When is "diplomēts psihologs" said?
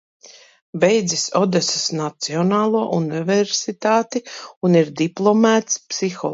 5.07-6.29